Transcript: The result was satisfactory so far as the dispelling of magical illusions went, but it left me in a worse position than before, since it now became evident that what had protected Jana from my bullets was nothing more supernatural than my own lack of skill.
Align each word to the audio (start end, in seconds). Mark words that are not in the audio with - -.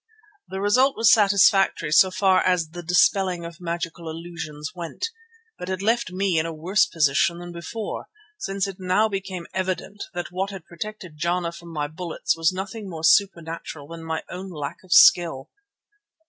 The 0.47 0.59
result 0.59 0.97
was 0.97 1.13
satisfactory 1.13 1.91
so 1.91 2.09
far 2.09 2.41
as 2.43 2.69
the 2.69 2.81
dispelling 2.81 3.45
of 3.45 3.61
magical 3.61 4.09
illusions 4.09 4.71
went, 4.73 5.09
but 5.59 5.69
it 5.69 5.79
left 5.83 6.11
me 6.11 6.39
in 6.39 6.47
a 6.47 6.51
worse 6.51 6.87
position 6.87 7.37
than 7.37 7.51
before, 7.51 8.07
since 8.39 8.65
it 8.65 8.77
now 8.79 9.07
became 9.07 9.45
evident 9.53 10.05
that 10.15 10.31
what 10.31 10.49
had 10.49 10.65
protected 10.65 11.17
Jana 11.19 11.51
from 11.51 11.69
my 11.71 11.85
bullets 11.87 12.35
was 12.35 12.51
nothing 12.51 12.89
more 12.89 13.03
supernatural 13.03 13.89
than 13.89 14.03
my 14.03 14.23
own 14.27 14.49
lack 14.49 14.77
of 14.83 14.91
skill. 14.91 15.51